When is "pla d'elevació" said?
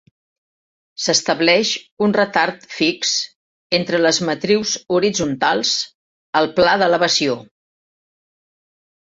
6.57-7.39